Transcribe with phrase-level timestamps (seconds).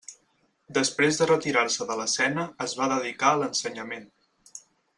[0.77, 4.09] Després de retirar-se de l'escena es va dedicar a l'ensenyament.